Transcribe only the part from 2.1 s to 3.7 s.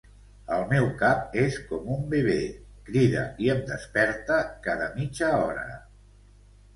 bebé, crida i em